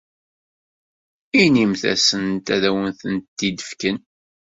[1.41, 3.97] Inimt-asen ad awent-ten-id-fken.